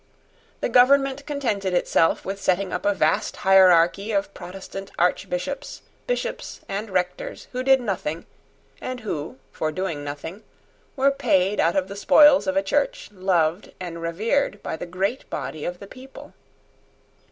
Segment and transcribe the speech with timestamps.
[0.61, 6.89] The government contented itself with setting up a vast hierarchy of Protestant archbishops, bishops, and
[6.89, 8.25] rectors, who did nothing,
[8.81, 10.41] and who, for doing nothing,
[10.95, 15.29] were paid out of the spoils of a Church loved and revered by the great
[15.29, 16.33] body of the people.